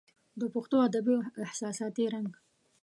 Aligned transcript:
د 0.39 0.41
پښتو 0.53 0.75
ادبي 0.87 1.13
او 1.17 1.21
احساساتي 1.45 2.05
رنګ 2.13 2.29